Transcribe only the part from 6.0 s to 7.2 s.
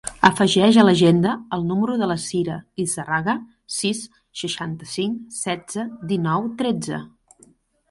dinou, tretze.